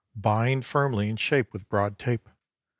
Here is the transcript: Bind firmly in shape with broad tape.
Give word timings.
Bind 0.15 0.65
firmly 0.65 1.09
in 1.09 1.17
shape 1.17 1.53
with 1.53 1.69
broad 1.69 1.99
tape. 1.99 2.27